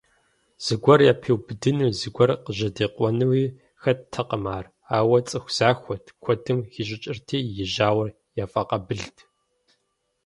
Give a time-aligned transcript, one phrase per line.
[0.65, 3.43] Зыгуэр япиубыдынуи, зыгуэр къыжьэдикъуэнуи
[3.81, 4.65] хэттэкъым ар,
[4.97, 8.09] ауэ цӀыху захуэт, куэдым хищӀыкӀырти, и жьауэр
[8.43, 9.17] яфӀэкъабылт.